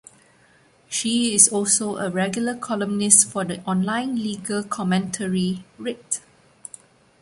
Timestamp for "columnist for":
2.55-3.45